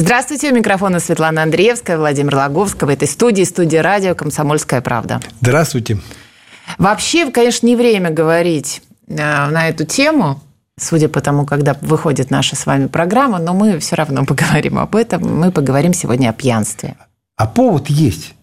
Здравствуйте, 0.00 0.52
у 0.52 0.54
микрофона 0.54 1.00
Светлана 1.00 1.42
Андреевская, 1.42 1.98
Владимир 1.98 2.36
Лаговский. 2.36 2.86
В 2.86 2.88
этой 2.88 3.08
студии, 3.08 3.42
студии 3.42 3.78
радио 3.78 4.14
«Комсомольская 4.14 4.80
правда». 4.80 5.20
Здравствуйте. 5.40 5.98
Вообще, 6.78 7.28
конечно, 7.32 7.66
не 7.66 7.74
время 7.74 8.10
говорить 8.10 8.80
э, 9.08 9.16
на 9.16 9.68
эту 9.68 9.84
тему, 9.84 10.40
судя 10.78 11.08
по 11.08 11.20
тому, 11.20 11.44
когда 11.44 11.76
выходит 11.80 12.30
наша 12.30 12.54
с 12.54 12.64
вами 12.64 12.86
программа, 12.86 13.40
но 13.40 13.54
мы 13.54 13.80
все 13.80 13.96
равно 13.96 14.24
поговорим 14.24 14.78
об 14.78 14.94
этом. 14.94 15.36
Мы 15.36 15.50
поговорим 15.50 15.92
сегодня 15.92 16.28
о 16.28 16.32
пьянстве. 16.32 16.94
А 17.36 17.48
повод 17.48 17.88
есть. 17.88 18.34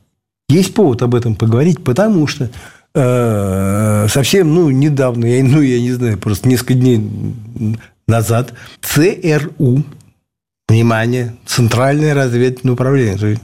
Есть 0.49 0.73
повод 0.73 1.03
об 1.03 1.15
этом 1.15 1.35
поговорить, 1.35 1.81
потому 1.85 2.27
что 2.27 2.49
э, 2.93 4.07
совсем, 4.09 4.53
ну, 4.53 4.69
недавно, 4.71 5.23
я, 5.23 5.41
ну, 5.41 5.61
я 5.61 5.79
не 5.79 5.93
знаю, 5.93 6.17
просто 6.17 6.49
несколько 6.49 6.73
дней 6.73 7.09
назад 8.07 8.51
ЦРУ, 8.81 9.85
внимание, 10.67 11.35
Центральное 11.45 12.13
разведывательное 12.13 12.73
управление, 12.73 13.39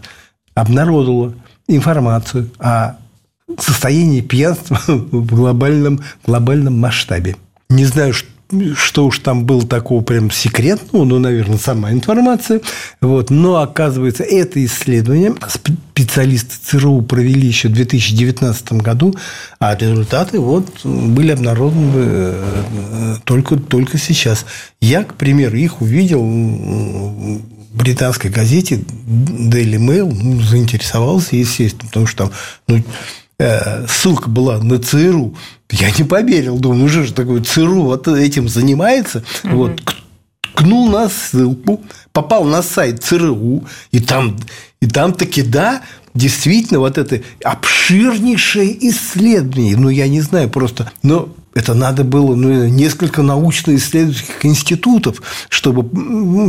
обнародовало 0.53 1.33
информацию 1.67 2.49
о 2.59 2.97
состоянии 3.59 4.21
пьянства 4.21 4.79
в 4.87 5.25
глобальном, 5.25 6.01
глобальном 6.25 6.79
масштабе. 6.79 7.35
Не 7.69 7.85
знаю, 7.85 8.13
что 8.75 9.05
уж 9.05 9.19
там 9.19 9.45
было 9.45 9.65
такого 9.65 10.01
прям 10.01 10.31
секретного, 10.31 11.05
ну, 11.05 11.19
наверное, 11.19 11.57
сама 11.57 11.91
информация. 11.91 12.61
Вот. 12.99 13.29
Но, 13.29 13.57
оказывается, 13.57 14.23
это 14.23 14.63
исследование 14.63 15.33
специалисты 15.47 16.55
ЦРУ 16.63 17.01
провели 17.01 17.47
еще 17.47 17.69
в 17.69 17.73
2019 17.73 18.73
году, 18.73 19.15
а 19.59 19.75
результаты 19.75 20.39
вот 20.39 20.83
были 20.83 21.31
обнародованы 21.31 21.93
э, 21.95 23.15
только, 23.23 23.57
только 23.57 23.97
сейчас. 23.97 24.45
Я, 24.79 25.03
к 25.03 25.15
примеру, 25.15 25.57
их 25.57 25.81
увидел 25.81 26.21
в 26.23 27.41
британской 27.73 28.29
газете 28.29 28.81
Daily 29.07 29.77
Mail, 29.77 30.13
ну, 30.13 30.41
заинтересовался, 30.41 31.35
естественно, 31.35 31.87
потому 31.87 32.07
что 32.07 32.25
там 32.25 32.31
ну, 32.67 32.77
Э, 32.77 32.81
ссылка 33.87 34.29
была 34.29 34.59
на 34.59 34.79
ЦРУ. 34.79 35.35
Я 35.71 35.91
не 35.91 36.03
поверил, 36.03 36.57
думаю, 36.57 36.81
ну 36.81 36.89
что 36.89 37.03
же 37.03 37.13
такое 37.13 37.41
ЦРУ 37.41 37.83
вот 37.83 38.07
этим 38.07 38.49
занимается. 38.49 39.23
Угу. 39.43 39.55
Вот 39.55 39.81
ткнул 40.53 40.89
на 40.89 41.09
ссылку, 41.09 41.81
попал 42.11 42.43
на 42.43 42.61
сайт 42.61 43.03
ЦРУ, 43.03 43.65
и 43.91 43.99
там, 43.99 44.37
и 44.81 44.87
там 44.87 45.13
таки, 45.13 45.41
да, 45.41 45.81
действительно, 46.13 46.79
вот 46.79 46.97
это 46.97 47.21
обширнейшее 47.43 48.89
исследование. 48.89 49.77
Ну, 49.77 49.89
я 49.89 50.07
не 50.07 50.21
знаю 50.21 50.49
просто, 50.49 50.91
но 51.03 51.29
это 51.53 51.73
надо 51.73 52.03
было 52.03 52.35
ну, 52.35 52.65
несколько 52.67 53.21
научно-исследовательских 53.21 54.45
институтов, 54.45 55.21
чтобы 55.49 55.83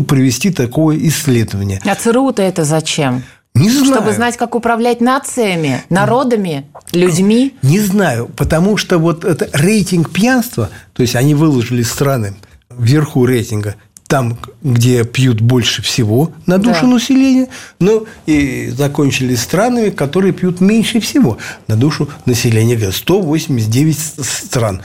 провести 0.04 0.50
такое 0.50 0.98
исследование. 1.08 1.80
А 1.84 1.94
ЦРУ-то 1.94 2.42
это 2.42 2.64
зачем? 2.64 3.22
Не 3.54 3.68
знаю. 3.68 3.86
Чтобы 3.86 4.12
знать, 4.12 4.36
как 4.36 4.54
управлять 4.54 5.00
нациями, 5.00 5.82
народами, 5.90 6.66
людьми? 6.92 7.54
Не 7.62 7.80
знаю, 7.80 8.30
потому 8.36 8.76
что 8.76 8.98
вот 8.98 9.24
это 9.24 9.48
рейтинг 9.52 10.10
пьянства, 10.10 10.70
то 10.92 11.02
есть 11.02 11.16
они 11.16 11.34
выложили 11.34 11.82
страны 11.82 12.34
вверху 12.70 13.26
рейтинга, 13.26 13.76
там, 14.06 14.38
где 14.62 15.04
пьют 15.04 15.40
больше 15.40 15.80
всего 15.80 16.32
на 16.46 16.58
душу 16.58 16.82
да. 16.82 16.88
населения, 16.88 17.48
но 17.80 18.04
и 18.26 18.70
закончили 18.76 19.34
странами, 19.34 19.88
которые 19.88 20.32
пьют 20.32 20.60
меньше 20.60 21.00
всего 21.00 21.38
на 21.66 21.76
душу 21.76 22.10
населения. 22.26 22.90
189 22.92 23.98
стран. 23.98 24.82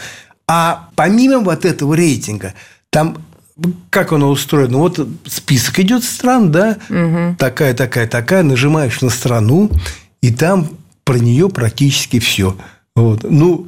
А 0.48 0.90
помимо 0.96 1.40
вот 1.40 1.66
этого 1.66 1.94
рейтинга, 1.94 2.54
там 2.90 3.18
как 3.90 4.14
оно 4.14 4.30
устроено? 4.30 4.78
Вот 4.78 5.06
список 5.26 5.80
идет 5.80 6.04
стран, 6.04 6.52
да, 6.52 6.78
угу. 6.90 7.36
такая, 7.38 7.74
такая, 7.74 8.08
такая, 8.08 8.44
нажимаешь 8.44 9.02
на 9.02 9.10
страну, 9.10 9.72
и 10.22 10.31
там 10.31 10.70
про 11.07 11.18
нее 11.18 11.47
практически 11.50 12.19
все. 12.19 12.57
Вот. 12.95 13.23
Ну, 13.23 13.68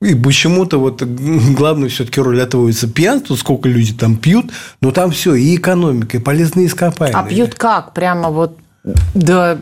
и 0.00 0.14
почему-то 0.14 0.78
вот 0.78 1.02
главное 1.02 1.88
все-таки 1.88 2.20
роль 2.20 2.40
отводится 2.40 2.88
пьянству, 2.88 3.36
сколько 3.36 3.68
люди 3.68 3.92
там 3.92 4.16
пьют, 4.16 4.52
но 4.80 4.92
там 4.92 5.10
все, 5.10 5.34
и 5.34 5.56
экономика, 5.56 6.18
и 6.18 6.20
полезные 6.20 6.68
ископаемые. 6.68 7.20
А 7.20 7.28
пьют 7.28 7.56
как? 7.56 7.94
Прямо 7.94 8.30
вот 8.30 8.56
до 9.14 9.60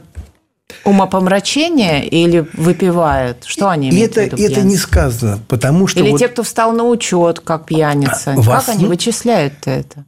Умопомрачение 0.85 2.07
или 2.07 2.47
выпивают? 2.53 3.45
Что 3.47 3.71
они 3.71 3.89
имеют 3.89 4.17
это, 4.17 4.37
в 4.37 4.39
виду? 4.39 4.53
Это 4.53 4.63
не 4.63 4.77
сказано, 4.77 5.39
потому 5.49 5.87
что... 5.87 6.01
Или 6.01 6.11
вот... 6.11 6.19
те, 6.19 6.29
кто 6.29 6.43
встал 6.43 6.73
на 6.73 6.85
учет 6.85 7.41
как 7.41 7.67
пьяница. 7.67 8.35
А, 8.37 8.43
как 8.43 8.69
они 8.69 8.87
вычисляют 8.87 9.55
это? 9.65 10.05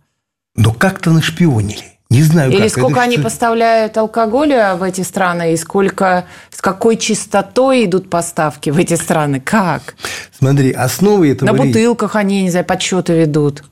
Ну, 0.57 0.73
как-то 0.73 1.11
нашпионили. 1.11 1.98
Не 2.11 2.23
знаю, 2.23 2.51
Или 2.51 2.63
как. 2.63 2.71
сколько 2.71 3.01
это... 3.01 3.03
они 3.03 3.19
поставляют 3.19 3.97
алкоголя 3.99 4.77
в 4.77 4.83
эти 4.83 5.03
страны, 5.03 5.53
и 5.53 5.57
сколько, 5.59 6.25
с 6.51 6.63
какой 6.63 6.97
частотой 6.97 7.85
идут 7.85 8.09
поставки 8.09 8.71
в 8.71 8.79
эти 8.79 8.95
страны? 8.95 9.41
Как? 9.41 9.95
Смотри, 10.39 10.73
основы 10.73 11.31
этого... 11.33 11.53
На 11.53 11.63
бутылках 11.63 12.17
они, 12.17 12.43
не 12.43 12.51
знаю, 12.51 12.65
подсчеты 12.65 13.13
ведут. 13.13 13.63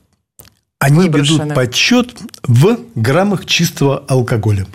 Они 0.79 0.99
выброшены. 0.99 1.43
ведут 1.43 1.55
подсчет 1.55 2.15
в 2.43 2.77
граммах 2.93 3.47
чистого 3.47 4.03
алкоголя. 4.07 4.67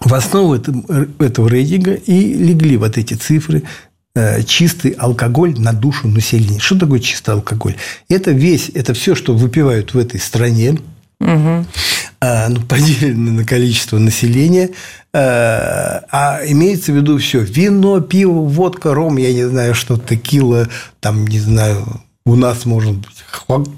В 0.00 0.12
основу 0.14 0.56
этого 0.56 1.48
рейтинга 1.48 1.94
и 1.94 2.34
легли 2.34 2.76
вот 2.76 2.98
эти 2.98 3.14
цифры 3.14 3.62
э, 4.16 4.42
чистый 4.42 4.90
алкоголь 4.90 5.56
на 5.56 5.72
душу 5.72 6.08
населения. 6.08 6.58
Что 6.58 6.80
такое 6.80 6.98
чистый 6.98 7.30
алкоголь? 7.30 7.76
Это 8.08 8.32
весь, 8.32 8.70
это 8.74 8.94
все, 8.94 9.14
что 9.14 9.34
выпивают 9.34 9.94
в 9.94 9.98
этой 9.98 10.18
стране, 10.18 10.78
угу. 11.20 11.64
Ну, 12.22 12.60
поделено 12.68 13.32
на 13.32 13.44
количество 13.44 13.98
населения, 13.98 14.70
э, 15.12 15.18
а 15.18 16.40
имеется 16.46 16.92
в 16.92 16.96
виду 16.96 17.18
все: 17.18 17.40
вино, 17.40 18.00
пиво, 18.00 18.42
водка, 18.42 18.94
ром, 18.94 19.16
я 19.16 19.32
не 19.32 19.44
знаю, 19.44 19.74
что 19.74 19.98
текила, 19.98 20.68
там, 21.00 21.26
не 21.26 21.40
знаю, 21.40 21.84
у 22.24 22.36
нас 22.36 22.64
может 22.64 22.94
быть 22.94 23.24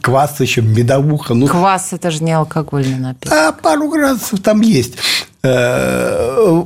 квас 0.03 0.41
еще, 0.41 0.61
медовуха. 0.61 1.33
Ну, 1.35 1.47
квас– 1.47 1.89
это 1.93 2.11
же 2.11 2.23
не 2.23 2.33
алкогольный 2.33 2.99
напиток. 2.99 3.33
А 3.33 3.53
пару 3.53 3.91
градусов 3.91 4.41
там 4.41 4.61
есть. 4.61 4.95
Э, 5.43 6.65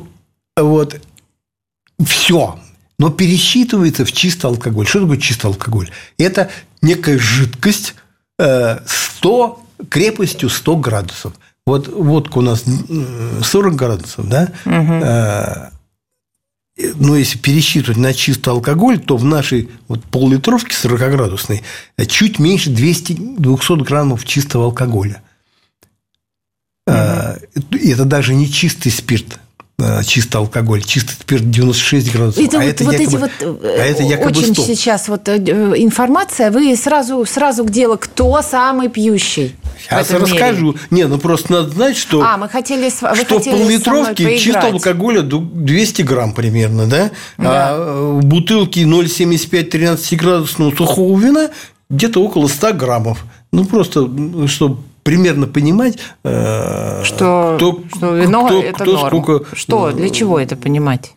вот. 0.56 1.00
Все. 2.04 2.58
Но 2.98 3.10
пересчитывается 3.10 4.04
в 4.04 4.10
чистый 4.10 4.46
алкоголь. 4.46 4.86
Что 4.86 5.02
такое 5.02 5.18
чистый 5.18 5.46
алкоголь? 5.46 5.90
Это 6.18 6.50
некая 6.82 7.18
жидкость 7.18 7.94
100, 8.36 9.62
крепостью 9.88 10.50
100 10.50 10.76
градусов. 10.76 11.32
Вот 11.68 11.88
водка 11.88 12.38
у 12.38 12.40
нас 12.40 12.64
40 13.42 13.74
градусов, 13.74 14.28
да? 14.28 14.52
Угу 14.64 15.74
ну, 16.94 17.16
если 17.16 17.38
пересчитывать 17.38 17.98
на 17.98 18.14
чистый 18.14 18.50
алкоголь, 18.50 19.00
то 19.00 19.16
в 19.16 19.24
нашей 19.24 19.68
вот 19.88 20.04
пол-литровке 20.04 20.76
40-градусной 20.76 21.62
чуть 22.06 22.38
меньше 22.38 22.70
200-200 22.70 23.84
граммов 23.84 24.24
чистого 24.24 24.66
алкоголя. 24.66 25.22
Угу. 26.86 26.94
Это 26.94 28.04
даже 28.04 28.34
не 28.34 28.50
чистый 28.50 28.90
спирт, 28.90 29.40
а, 29.80 30.02
чистый 30.02 30.38
алкоголь, 30.38 30.82
чистый 30.82 31.12
спирт 31.12 31.48
96 31.48 32.12
градусов. 32.12 32.42
Это 32.42 32.56
а, 32.56 32.60
вот, 32.60 32.68
это 32.68 32.84
вот 32.84 32.92
якобы, 32.94 33.04
эти 33.04 33.16
вот 33.16 33.30
а 33.62 33.84
это 33.84 34.02
якобы 34.02 34.30
очень 34.30 34.52
100. 34.52 34.62
сейчас 34.64 35.06
вот 35.06 35.28
э, 35.28 35.36
информация, 35.76 36.50
вы 36.50 36.74
сразу, 36.74 37.24
сразу 37.24 37.64
к 37.64 37.70
делу, 37.70 37.96
кто 37.96 38.42
самый 38.42 38.88
пьющий? 38.88 39.54
Сейчас 39.80 40.10
расскажу. 40.10 40.72
Мире. 40.72 40.78
Не, 40.90 41.04
ну 41.06 41.18
просто 41.18 41.52
надо 41.52 41.70
знать, 41.70 41.96
что... 41.96 42.22
А, 42.22 42.36
мы 42.36 42.48
хотели, 42.48 42.90
что 42.90 43.14
хотели 43.14 43.54
в 43.54 43.58
поллитровке 43.58 44.36
чистого 44.36 44.72
алкоголя 44.72 45.22
200 45.22 46.02
грамм 46.02 46.32
примерно, 46.32 46.86
да? 46.86 47.12
да. 47.36 47.68
А 47.70 48.18
в 48.20 48.24
бутылке 48.24 48.82
0,75-13 48.82 50.16
градусного 50.16 50.74
сухого 50.74 51.16
вина 51.20 51.50
где-то 51.88 52.20
около 52.20 52.48
100 52.48 52.72
граммов. 52.72 53.24
Ну, 53.52 53.64
просто, 53.64 54.10
чтобы 54.48 54.78
примерно 55.08 55.46
понимать, 55.46 55.96
э, 56.22 57.02
что, 57.02 57.54
кто, 57.56 57.80
что 57.96 58.14
вино 58.14 58.44
кто, 58.44 58.62
это 58.62 58.84
кто 58.84 58.92
норм. 58.92 59.06
сколько... 59.06 59.56
Что, 59.56 59.90
для 59.90 60.10
чего 60.10 60.38
это 60.38 60.54
понимать? 60.54 61.14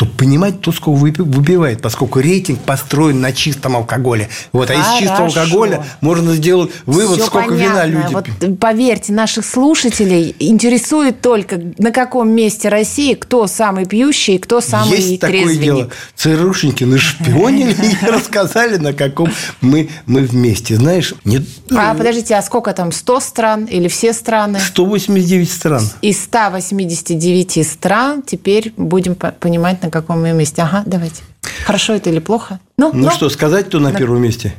То 0.00 0.06
понимать, 0.06 0.60
кто 0.62 0.72
сколько 0.72 0.96
выпивает, 0.98 1.82
поскольку 1.82 2.20
рейтинг 2.20 2.60
построен 2.60 3.20
на 3.20 3.34
чистом 3.34 3.76
алкоголе. 3.76 4.30
Вот, 4.50 4.70
а 4.70 4.74
из 4.74 4.98
чистого 4.98 5.26
алкоголя 5.26 5.84
можно 6.00 6.34
сделать 6.34 6.70
вывод, 6.86 7.18
Все 7.18 7.26
сколько 7.26 7.50
понятно. 7.50 7.86
вина 7.86 7.86
люди 7.86 8.14
вот, 8.14 8.58
Поверьте, 8.58 9.12
наших 9.12 9.44
слушателей 9.44 10.34
интересует 10.38 11.20
только, 11.20 11.60
на 11.76 11.90
каком 11.90 12.30
месте 12.30 12.70
России 12.70 13.12
кто 13.12 13.46
самый 13.46 13.84
пьющий, 13.84 14.38
кто 14.38 14.62
самый 14.62 14.96
Есть 14.96 15.20
трезвенник. 15.20 15.48
такое 15.48 15.64
дело. 15.64 15.90
ЦРУшники 16.16 16.84
нашпионили 16.84 17.72
и 17.72 18.06
рассказали, 18.10 18.78
на 18.78 18.94
каком 18.94 19.30
мы, 19.60 19.90
мы 20.06 20.22
вместе. 20.22 20.76
Знаешь, 20.76 21.12
нет... 21.26 21.42
А 21.70 21.92
подождите, 21.92 22.36
а 22.36 22.42
сколько 22.42 22.72
там, 22.72 22.90
100 22.90 23.20
стран 23.20 23.64
или 23.66 23.88
все 23.88 24.14
страны? 24.14 24.60
189 24.60 25.50
стран. 25.50 25.82
Из 26.00 26.24
189 26.24 27.68
стран 27.68 28.22
теперь 28.26 28.72
будем 28.78 29.14
понимать, 29.14 29.82
на 29.82 29.89
на 29.90 30.00
каком 30.00 30.22
мы 30.22 30.32
месте. 30.32 30.62
Ага, 30.62 30.84
давайте. 30.86 31.22
Хорошо 31.66 31.94
это 31.94 32.10
или 32.10 32.20
плохо? 32.20 32.60
Ну, 32.78 32.90
ну, 32.94 33.06
ну. 33.06 33.10
что, 33.10 33.28
сказать, 33.28 33.66
кто 33.66 33.80
на, 33.80 33.90
на... 33.90 33.98
первом 33.98 34.22
месте? 34.22 34.54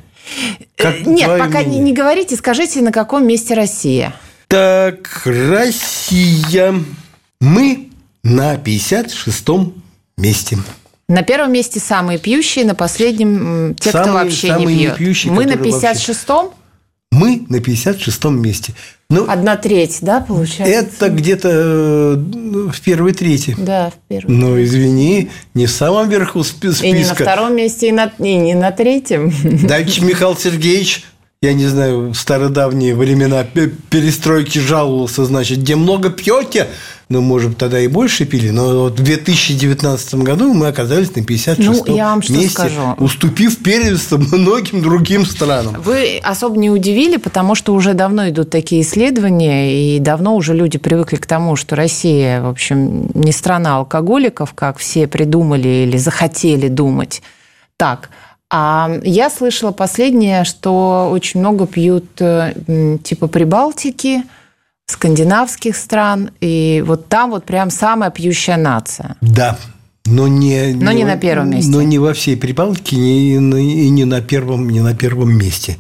Как 0.76 1.06
Нет, 1.06 1.40
пока 1.40 1.64
не, 1.64 1.80
не 1.80 1.94
говорите, 1.94 2.36
скажите, 2.36 2.82
на 2.82 2.92
каком 2.92 3.26
месте 3.26 3.54
Россия? 3.54 4.14
Так, 4.50 5.22
Россия. 5.24 6.76
Мы 7.40 7.90
на 8.24 8.56
56-м 8.56 9.82
месте. 10.18 10.58
На 11.08 11.24
первом 11.24 11.54
месте 11.54 11.80
самые 11.80 12.20
пьющие, 12.20 12.66
на 12.66 12.76
последнем 12.76 13.76
те, 13.80 13.92
самые, 13.92 14.10
кто 14.10 14.14
вообще 14.14 14.52
не 14.52 14.68
пьет. 14.68 14.96
Пьющие, 14.98 15.32
Мы 15.32 15.46
на 15.46 15.54
56-м? 15.54 16.50
Мы 17.12 17.46
на 17.48 17.58
56-м 17.58 18.42
месте. 18.42 18.74
Ну, 19.12 19.26
Одна 19.28 19.58
треть, 19.58 20.00
да, 20.02 20.22
получается? 20.22 21.06
Это 21.06 21.10
где-то 21.10 21.50
э, 21.50 22.16
в 22.72 22.82
первой 22.82 23.12
трети. 23.12 23.56
Да, 23.58 23.92
в 23.92 24.08
первой. 24.08 24.34
Но, 24.34 24.64
извини, 24.64 25.30
не 25.54 25.66
в 25.66 25.72
самом 25.72 26.10
верху 26.10 26.44
списка. 26.44 26.88
И 26.88 26.92
не 26.92 27.04
на 27.04 27.14
втором 27.14 27.56
месте, 27.56 27.90
и, 27.90 27.92
на, 27.92 28.12
и 28.20 28.36
не 28.36 28.56
на 28.56 28.72
третьем. 28.72 29.34
Дальше 29.68 30.04
Михаил 30.06 30.38
Сергеевич 30.38 31.04
я 31.44 31.54
не 31.54 31.66
знаю, 31.66 32.12
в 32.12 32.16
стародавние 32.16 32.94
времена 32.94 33.44
перестройки 33.44 34.60
жаловался, 34.60 35.26
значит, 35.26 35.58
где 35.58 35.76
много 35.76 36.12
пьете, 36.12 36.68
ну, 37.10 37.22
может, 37.22 37.58
тогда 37.58 37.80
и 37.80 37.88
больше 37.88 38.26
пили, 38.26 38.52
но 38.52 38.86
в 38.86 38.94
2019 38.94 40.14
году 40.16 40.54
мы 40.54 40.68
оказались 40.68 41.16
на 41.16 41.24
56 41.24 41.88
ну, 41.88 41.96
я 41.96 42.10
вам 42.10 42.22
что 42.22 42.34
месте, 42.34 42.52
скажу. 42.52 42.94
уступив 43.00 43.58
первенство 43.64 44.18
многим 44.18 44.84
другим 44.84 45.26
странам. 45.26 45.82
Вы 45.82 46.20
особо 46.22 46.58
не 46.58 46.70
удивили, 46.70 47.18
потому 47.18 47.56
что 47.56 47.74
уже 47.74 47.96
давно 47.96 48.30
идут 48.30 48.52
такие 48.52 48.84
исследования, 48.84 49.96
и 49.96 50.00
давно 50.00 50.36
уже 50.36 50.54
люди 50.54 50.78
привыкли 50.78 51.16
к 51.16 51.26
тому, 51.26 51.56
что 51.56 51.76
Россия, 51.76 52.44
в 52.44 52.50
общем, 52.50 53.10
не 53.16 53.32
страна 53.32 53.78
алкоголиков, 53.78 54.54
как 54.54 54.78
все 54.78 55.08
придумали 55.08 55.88
или 55.88 55.98
захотели 55.98 56.68
думать. 56.68 57.24
Так, 57.78 58.12
а 58.54 59.00
я 59.04 59.30
слышала 59.30 59.72
последнее, 59.72 60.44
что 60.44 61.10
очень 61.10 61.40
много 61.40 61.66
пьют 61.66 62.06
э, 62.20 62.54
типа 63.02 63.28
Прибалтики, 63.28 64.24
скандинавских 64.88 65.78
стран, 65.78 66.32
и 66.42 66.84
вот 66.86 67.08
там 67.08 67.32
вот 67.32 67.46
прям 67.46 67.70
самая 67.70 68.12
пьющая 68.12 68.58
нация. 68.58 69.16
Да, 69.22 69.58
но 70.06 70.28
не, 70.28 70.74
но 70.74 70.92
не, 70.92 70.98
не 70.98 71.06
на 71.06 71.16
первом 71.16 71.52
месте. 71.52 71.72
Но 71.72 71.82
не 71.82 71.98
во 71.98 72.14
всей 72.14 72.36
Прибалтике, 72.36 72.98
не, 72.98 73.36
и 73.36 73.90
не 73.90 74.04
на 74.04 74.20
первом, 74.22 74.70
не 74.70 74.82
на 74.82 74.94
первом 74.96 75.32
месте. 75.34 75.78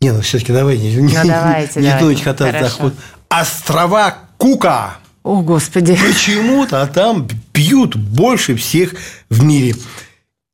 Не, 0.00 0.12
ну 0.12 0.20
все-таки 0.20 0.52
давай 0.52 0.78
не, 0.78 0.96
ну, 0.96 1.10
давайте, 1.12 1.80
не, 1.80 1.88
давайте. 1.88 2.06
не 2.06 2.22
хатать 2.22 2.60
заход. 2.60 2.94
Острова 3.28 4.14
Кука. 4.36 4.98
О, 5.24 5.42
Господи. 5.42 5.96
Почему-то 5.96 6.86
там 6.86 7.26
пьют 7.52 7.96
больше 7.96 8.54
всех 8.54 8.94
в 9.28 9.42
мире. 9.42 9.74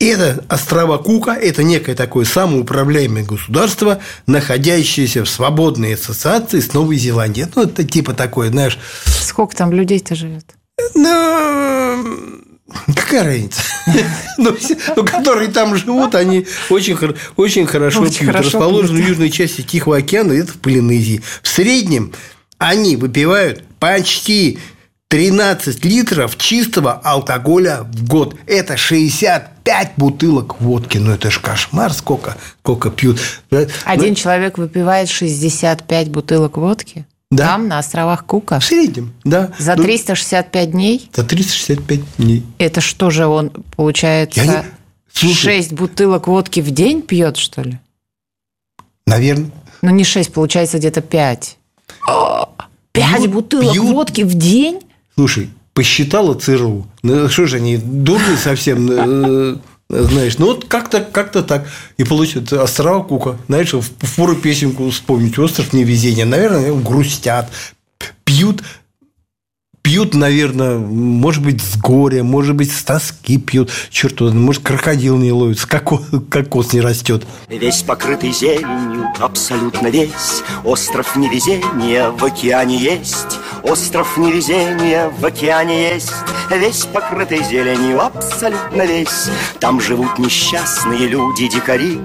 Это 0.00 0.45
острова 0.49 0.99
Кука, 0.99 1.33
это 1.33 1.65
некое 1.65 1.97
такое 1.97 2.25
самоуправляемое 2.25 3.25
государство, 3.25 4.00
находящееся 4.29 5.25
в 5.25 5.29
свободной 5.29 5.95
ассоциации 5.95 6.61
с 6.61 6.73
Новой 6.73 6.97
Зеландией. 6.97 7.49
Ну, 7.56 7.65
это 7.65 7.83
типа 7.83 8.15
такое, 8.15 8.50
знаешь... 8.50 8.79
Сколько 9.06 9.56
там 9.56 9.73
людей-то 9.73 10.15
живет? 10.15 10.55
Ну, 10.95 12.05
какая 12.95 13.25
разница? 13.25 13.61
Ну, 14.39 14.56
ну, 14.95 15.05
которые 15.05 15.50
там 15.50 15.75
живут, 15.75 16.15
они 16.15 16.47
очень, 16.71 16.97
очень 17.35 17.67
хорошо 17.67 18.03
очень 18.03 18.19
пьют. 18.19 18.31
Хорошо 18.31 18.50
Расположены 18.50 19.03
в 19.03 19.09
южной 19.09 19.31
части 19.31 19.62
Тихого 19.62 19.97
океана, 19.97 20.33
это 20.33 20.53
в 20.53 20.59
Полинезии. 20.59 21.23
В 21.43 21.49
среднем 21.49 22.12
они 22.59 22.95
выпивают 22.95 23.65
почти 23.81 24.61
13 25.09 25.85
литров 25.87 26.37
чистого 26.37 26.93
алкоголя 26.93 27.87
в 27.91 28.07
год. 28.07 28.37
Это 28.47 28.77
65 28.77 29.93
бутылок 29.97 30.61
водки. 30.61 30.99
Ну, 30.99 31.13
это 31.13 31.31
ж 31.31 31.41
кошмар, 31.41 31.95
сколько, 31.95 32.37
сколько 32.61 32.91
пьют. 32.91 33.19
Один 33.85 34.11
ну, 34.11 34.15
человек 34.15 34.59
выпивает 34.59 35.09
65 35.09 36.11
бутылок 36.11 36.59
водки? 36.59 37.07
Да. 37.31 37.47
Там, 37.47 37.69
на 37.69 37.79
островах 37.79 38.27
Кука? 38.27 38.61
В 38.61 38.65
среднем, 38.65 39.15
да. 39.25 39.51
За 39.59 39.77
365 39.77 40.67
ну, 40.67 40.73
дней? 40.73 41.11
За 41.15 41.25
365 41.25 42.01
дней. 42.19 42.45
Это 42.59 42.81
что 42.83 43.11
же 43.11 43.27
он, 43.27 43.51
получается, 43.77 44.41
Я 44.43 44.47
не... 44.47 44.65
Слушай, 45.13 45.63
6 45.63 45.73
бутылок 45.73 46.29
водки 46.29 46.61
в 46.61 46.71
день 46.71 47.03
пьет, 47.03 47.39
что 47.39 47.63
ли? 47.63 47.79
Наверное. 49.07 49.51
Ну, 49.81 49.91
не 49.91 50.05
6, 50.05 50.33
получается 50.33 50.79
где-то 50.79 51.01
5. 51.01 51.57
5 52.93 53.27
бутылок 53.29 53.73
пьют... 53.73 53.85
водки 53.87 54.23
в 54.23 54.35
день? 54.35 54.81
Слушай, 55.19 55.50
посчитала 55.75 56.35
ЦРУ. 56.35 56.87
Ну, 57.03 57.29
что 57.29 57.49
же 57.49 57.56
они, 57.56 57.76
дурные 57.76 58.37
совсем, 58.37 58.88
э, 58.88 59.56
знаешь, 59.88 60.38
ну 60.38 60.47
вот 60.47 60.67
как-то 60.67 61.00
как 61.00 61.32
так. 61.32 61.67
И 61.97 62.05
получится 62.05 62.62
острова 62.62 63.03
Кука. 63.03 63.37
Знаешь, 63.49 63.73
в 63.73 63.82
фуру 63.82 64.37
песенку 64.37 64.88
вспомнить. 64.91 65.37
Остров 65.37 65.73
невезения. 65.73 66.25
Наверное, 66.25 66.73
грустят, 66.73 67.50
пьют 68.23 68.62
пьют, 69.83 70.15
наверное, 70.15 70.79
может 70.79 71.43
быть, 71.43 71.63
с 71.63 71.77
горя, 71.77 72.23
может 72.23 72.55
быть, 72.55 72.73
с 72.73 72.83
тоски 72.83 73.39
пьют. 73.39 73.71
Черт, 73.91 74.21
может, 74.21 74.63
крокодил 74.63 75.17
не 75.17 75.33
ловится, 75.33 75.67
кокос, 75.69 76.03
кокос 76.31 76.73
не 76.73 76.81
растет. 76.81 77.25
Весь 77.49 77.83
покрытый 77.83 78.33
зеленью, 78.33 79.07
абсолютно 79.19 79.89
весь, 79.89 80.43
Остров 80.65 81.17
невезения 81.17 82.11
в 82.11 82.25
океане 82.25 82.77
есть. 82.77 83.39
Остров 83.63 84.17
невезения 84.17 85.11
в 85.19 85.25
океане 85.25 85.91
есть, 85.93 86.13
Весь 86.51 86.85
покрытый 86.85 87.43
зеленью, 87.43 88.01
абсолютно 88.03 88.83
весь. 88.83 89.29
Там 89.59 89.81
живут 89.81 90.19
несчастные 90.19 91.07
люди-дикари, 91.09 92.01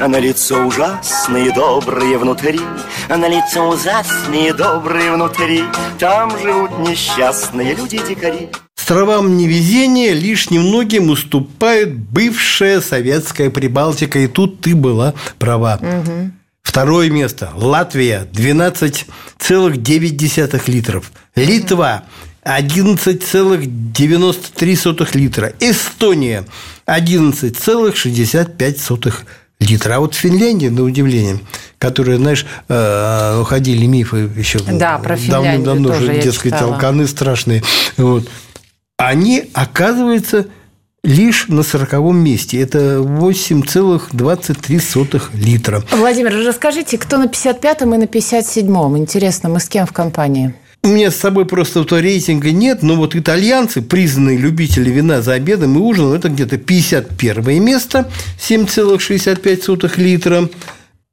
А 0.00 0.08
на 0.08 0.18
лицо 0.18 0.64
ужасные, 0.64 1.52
добрые 1.52 2.18
внутри, 2.18 2.60
А 3.08 3.16
на 3.16 3.28
лицо 3.28 3.68
ужасные, 3.68 4.52
добрые 4.54 5.12
внутри. 5.12 5.64
Там 5.98 6.30
живут 6.38 6.78
несчастные 6.78 7.13
несчастные 7.14 7.74
люди-дикари. 7.74 8.48
Островам 8.76 9.36
невезения 9.36 10.12
лишь 10.12 10.50
немногим 10.50 11.10
уступает 11.10 11.94
бывшая 11.94 12.80
советская 12.80 13.50
Прибалтика, 13.50 14.18
и 14.18 14.26
тут 14.26 14.60
ты 14.60 14.74
была 14.74 15.14
права. 15.38 15.78
Угу. 15.80 16.32
Второе 16.62 17.08
место. 17.10 17.50
Латвия 17.54 18.26
12,9 18.32 20.70
литров. 20.70 21.12
Литва 21.34 22.04
11,93 22.44 25.16
литра. 25.16 25.52
Эстония 25.60 26.44
11,65 26.86 29.14
литра. 29.64 29.96
А 29.96 30.00
вот 30.00 30.14
Финляндия, 30.14 30.70
на 30.70 30.82
удивление, 30.82 31.38
которые, 31.78 32.18
знаешь, 32.18 32.46
э, 32.68 33.44
ходили 33.46 33.86
мифы 33.86 34.30
еще 34.36 34.58
да, 34.60 34.98
про 34.98 35.16
давным-давно 35.16 35.90
уже, 35.90 36.20
дескать, 36.20 36.54
алканы 36.54 37.06
страшные. 37.06 37.62
Вот. 37.96 38.28
Они, 38.96 39.50
оказывается, 39.52 40.46
лишь 41.04 41.46
на 41.48 41.62
сороковом 41.62 42.18
месте. 42.18 42.60
Это 42.60 42.98
8,23 42.98 45.22
литра. 45.34 45.84
Владимир, 45.92 46.34
расскажите, 46.46 46.98
кто 46.98 47.18
на 47.18 47.26
55-м 47.26 47.94
и 47.94 47.98
на 47.98 48.04
57-м? 48.04 48.96
Интересно, 48.96 49.50
мы 49.50 49.60
с 49.60 49.68
кем 49.68 49.86
в 49.86 49.92
компании? 49.92 50.54
У 50.84 50.88
меня 50.88 51.10
с 51.10 51.16
собой 51.16 51.46
просто 51.46 51.82
то 51.84 51.98
рейтинга 51.98 52.52
нет, 52.52 52.82
но 52.82 52.96
вот 52.96 53.16
итальянцы, 53.16 53.80
признанные 53.80 54.36
любители 54.36 54.90
вина 54.90 55.22
за 55.22 55.32
обедом 55.32 55.78
и 55.78 55.80
ужином, 55.80 56.12
это 56.12 56.28
где-то 56.28 56.58
51 56.58 57.64
место, 57.64 58.10
7,65 58.38 59.96
литра. 59.96 60.50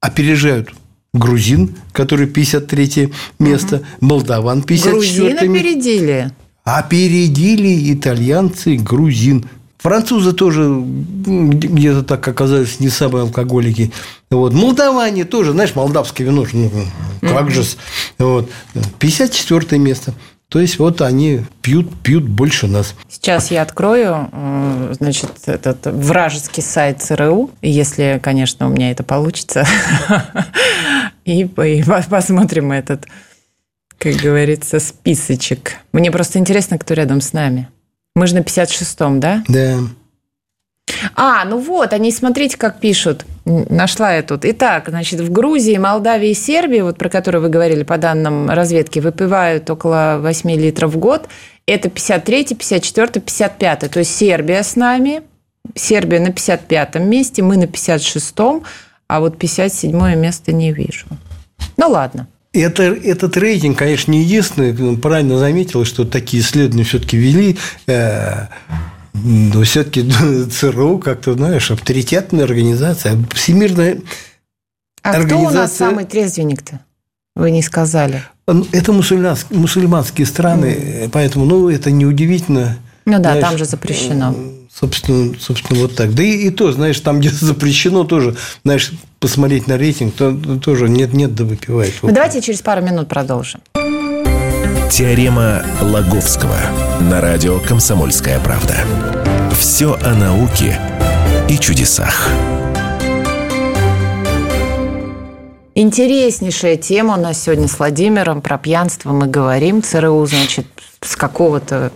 Опережают 0.02 0.74
грузин, 1.14 1.76
который 1.94 2.28
53 2.28 3.14
место, 3.40 3.78
угу. 3.78 3.86
молдаван 4.02 4.62
54 4.62 4.92
Грузин 4.92 5.38
опередили? 5.38 6.32
Опередили 6.66 7.94
итальянцы 7.94 8.76
грузин 8.76 9.46
Французы 9.82 10.34
тоже 10.34 10.70
где-то 10.80 12.04
так 12.04 12.28
оказались 12.28 12.80
не 12.80 12.90
самые 12.90 13.24
алкоголики. 13.24 13.92
Вот. 14.30 14.54
Молдаване 14.54 15.26
тоже, 15.26 15.54
знаешь, 15.54 15.74
молдавское 15.74 16.28
вино, 16.28 16.46
ну, 16.54 16.70
как 17.22 17.50
же. 17.50 17.64
Вот. 18.20 18.50
54 19.00 19.80
место. 19.80 20.14
То 20.50 20.60
есть 20.60 20.78
вот 20.80 21.02
они 21.02 21.46
пьют, 21.62 21.90
пьют 22.04 22.26
больше 22.26 22.68
нас. 22.68 22.94
Сейчас 23.10 23.52
я 23.52 23.62
открою, 23.62 24.30
э, 24.32 24.94
значит, 25.00 25.32
этот 25.46 25.86
вражеский 25.86 26.62
сайт 26.62 27.02
ЦРУ, 27.02 27.50
если, 27.62 28.20
конечно, 28.22 28.68
у 28.68 28.70
меня 28.70 28.92
это 28.92 29.04
получится, 29.04 29.66
и 31.26 31.46
посмотрим 31.46 32.74
этот, 32.74 33.08
как 33.98 34.16
говорится, 34.16 34.80
списочек. 34.82 35.78
Мне 35.94 36.12
просто 36.12 36.38
интересно, 36.38 36.78
кто 36.78 36.96
рядом 36.96 37.22
с 37.22 37.32
нами. 37.32 37.70
Мы 38.16 38.28
же 38.28 38.36
на 38.36 38.40
56-м, 38.40 39.20
да? 39.20 39.44
Да. 39.48 39.78
А, 41.16 41.46
ну 41.46 41.58
вот, 41.58 41.94
они, 41.94 42.12
смотрите, 42.12 42.58
как 42.58 42.80
пишут. 42.80 43.26
Нашла 43.46 44.14
я 44.14 44.24
тут. 44.24 44.46
Итак, 44.46 44.90
значит, 44.90 45.20
в 45.20 45.32
Грузии, 45.32 45.78
Молдавии 45.78 46.32
и 46.32 46.36
Сербии, 46.36 46.82
вот 46.82 46.98
про 46.98 47.10
которые 47.10 47.42
вы 47.42 47.50
говорили 47.50 47.84
по 47.84 47.98
данным 47.98 48.50
разведки, 48.50 49.00
выпивают 49.00 49.70
около 49.70 50.20
8 50.22 50.52
литров 50.52 50.94
в 50.94 50.98
год. 50.98 51.28
Это 51.66 51.90
53, 51.90 52.56
54, 52.56 53.08
55. 53.22 53.92
То 53.92 54.00
есть 54.00 54.16
Сербия 54.16 54.64
с 54.64 54.76
нами, 54.76 55.22
Сербия 55.76 56.20
на 56.20 56.32
55 56.32 56.96
месте, 56.96 57.42
мы 57.42 57.58
на 57.58 57.66
56-м, 57.66 58.64
а 59.08 59.20
вот 59.20 59.38
57 59.38 60.16
место 60.16 60.52
не 60.52 60.72
вижу. 60.72 61.08
Ну 61.78 61.90
ладно. 61.90 62.28
Это, 62.54 62.84
этот 62.84 63.38
рейтинг, 63.38 63.78
конечно, 63.78 64.12
не 64.12 64.24
единственный. 64.24 64.98
Правильно 64.98 65.38
заметил, 65.38 65.86
что 65.86 66.04
такие 66.04 66.44
исследования 66.44 66.84
все-таки 66.84 67.16
вели. 67.16 67.58
Э, 67.88 68.48
но 69.14 69.64
все-таки 69.64 70.10
ЦРУ, 70.52 71.00
как-то, 71.00 71.34
знаешь, 71.34 71.72
авторитетная 71.72 72.44
организация, 72.44 73.18
всемирная 73.34 74.02
а 75.02 75.12
организация... 75.12 75.38
кто 75.38 75.48
у 75.48 75.52
нас 75.52 75.76
самый 75.76 76.06
трезвенник-то? 76.06 76.82
Вы 77.36 77.52
не 77.52 77.62
сказали. 77.62 78.24
Ну, 78.48 78.68
это 78.74 78.92
мусульманские, 78.92 79.58
мусульманские 79.58 80.28
страны, 80.28 80.78
mm. 80.78 81.10
поэтому, 81.14 81.46
ну, 81.46 81.70
это 81.70 81.90
неудивительно. 81.90 82.78
Ну 83.06 83.14
да, 83.14 83.32
знаешь, 83.32 83.42
там 83.42 83.58
же 83.58 83.66
запрещено. 83.66 84.36
Собственно, 84.82 85.36
собственно, 85.40 85.80
вот 85.82 85.96
так. 85.96 86.16
Да 86.16 86.24
и, 86.24 86.48
и 86.48 86.50
то, 86.50 86.72
знаешь, 86.72 87.00
там, 87.00 87.20
где 87.20 87.30
запрещено, 87.30 88.04
тоже, 88.04 88.36
знаешь, 88.64 88.92
посмотреть 89.20 89.68
на 89.68 89.78
рейтинг, 89.78 90.16
то, 90.16 90.36
тоже 90.60 90.90
нет-нет, 90.90 91.36
да 91.36 91.44
выпивает. 91.44 91.94
Ну, 92.02 92.12
давайте 92.12 92.42
через 92.42 92.64
пару 92.64 92.82
минут 92.82 93.08
продолжим. 93.08 93.62
Теорема 94.92 95.64
Лаговского 95.82 96.58
на 97.00 97.22
радио 97.22 97.60
«Комсомольская 97.60 98.40
правда». 98.40 98.76
Все 99.58 99.94
о 100.02 100.16
науке 100.16 100.80
и 101.48 101.60
чудесах. 101.60 102.28
Интереснейшая 105.76 106.78
тема 106.78 107.18
у 107.18 107.22
нас 107.22 107.44
сегодня 107.44 107.68
с 107.68 107.78
Владимиром. 107.78 108.42
Про 108.42 108.58
пьянство 108.58 109.12
мы 109.12 109.28
говорим. 109.28 109.84
ЦРУ, 109.84 110.26
значит, 110.26 110.66
с 111.02 111.16
какого-то 111.16 111.92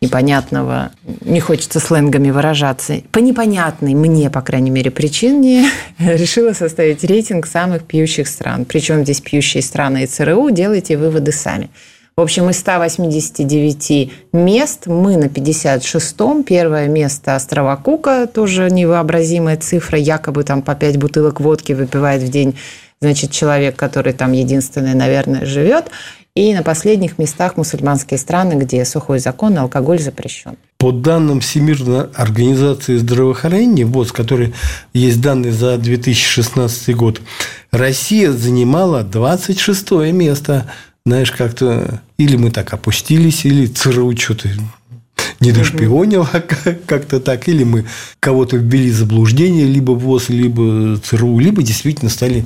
непонятного, 0.00 0.92
не 1.20 1.40
хочется 1.40 1.78
сленгами 1.78 2.30
выражаться, 2.30 3.02
по 3.12 3.18
непонятной 3.18 3.94
мне, 3.94 4.30
по 4.30 4.40
крайней 4.40 4.70
мере, 4.70 4.90
причине 4.90 5.70
решила 5.98 6.54
составить 6.54 7.04
рейтинг 7.04 7.46
самых 7.46 7.84
пьющих 7.84 8.26
стран. 8.26 8.64
Причем 8.64 9.04
здесь 9.04 9.20
пьющие 9.20 9.62
страны 9.62 10.04
и 10.04 10.06
ЦРУ, 10.06 10.50
делайте 10.50 10.96
выводы 10.96 11.32
сами. 11.32 11.68
В 12.16 12.22
общем, 12.22 12.50
из 12.50 12.58
189 12.58 14.12
мест 14.32 14.86
мы 14.86 15.16
на 15.16 15.26
56-м. 15.26 16.44
Первое 16.44 16.88
место 16.88 17.36
острова 17.36 17.76
Кука, 17.76 18.26
тоже 18.26 18.68
невообразимая 18.70 19.56
цифра. 19.56 19.98
Якобы 19.98 20.44
там 20.44 20.60
по 20.60 20.74
5 20.74 20.98
бутылок 20.98 21.40
водки 21.40 21.72
выпивает 21.72 22.22
в 22.22 22.28
день 22.28 22.56
значит, 23.00 23.30
человек, 23.30 23.76
который 23.76 24.12
там 24.12 24.32
единственный, 24.32 24.94
наверное, 24.94 25.44
живет. 25.44 25.86
И 26.36 26.54
на 26.54 26.62
последних 26.62 27.18
местах 27.18 27.56
мусульманские 27.56 28.16
страны, 28.16 28.54
где 28.54 28.84
сухой 28.84 29.18
закон, 29.18 29.58
алкоголь 29.58 29.98
запрещен. 29.98 30.56
По 30.78 30.92
данным 30.92 31.40
Всемирной 31.40 32.06
организации 32.14 32.96
здравоохранения, 32.96 33.84
вот, 33.84 34.12
которые 34.12 34.52
есть 34.94 35.20
данные 35.20 35.52
за 35.52 35.76
2016 35.76 36.94
год, 36.94 37.20
Россия 37.72 38.30
занимала 38.30 39.02
26 39.02 39.90
место 40.12 40.66
знаешь, 41.06 41.32
как-то 41.32 42.02
или 42.18 42.36
мы 42.36 42.50
так 42.50 42.72
опустились, 42.72 43.44
или 43.44 43.66
ЦРУ 43.66 44.16
что-то 44.16 44.48
не 45.40 45.52
дошпионил, 45.52 46.26
а 46.32 46.40
как-то 46.40 47.20
так, 47.20 47.48
или 47.48 47.64
мы 47.64 47.86
кого-то 48.20 48.56
ввели 48.56 48.90
в 48.90 48.96
заблуждение, 48.96 49.66
либо 49.66 49.92
ВОЗ, 49.92 50.28
либо 50.28 50.98
ЦРУ, 50.98 51.38
либо 51.38 51.62
действительно 51.62 52.10
стали 52.10 52.44